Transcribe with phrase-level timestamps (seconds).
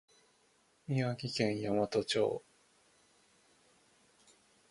[0.89, 2.43] 宮城県大和町